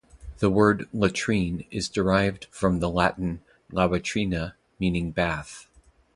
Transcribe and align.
The 0.39 0.49
word 0.49 0.89
"Latrine" 0.91 1.65
is 1.69 1.87
derived 1.87 2.45
from 2.49 2.79
the 2.79 2.89
Latin 2.89 3.41
"lavatrina", 3.71 4.53
meaning 4.79 5.11
bath. 5.11 5.67